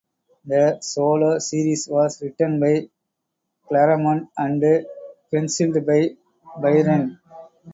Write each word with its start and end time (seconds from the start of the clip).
The 0.45 0.79
solo 0.81 1.37
series 1.37 1.87
was 1.87 2.23
written 2.23 2.59
by 2.59 2.89
Claremont 3.67 4.29
and 4.35 4.87
pencilled 5.29 5.85
by 5.85 6.15
Byrne. 6.59 7.19